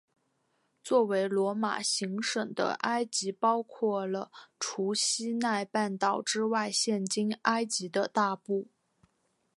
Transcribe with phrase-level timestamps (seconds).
[0.81, 8.67] 作为罗马行省的埃及包括了除西奈半岛之外现今埃及的大部。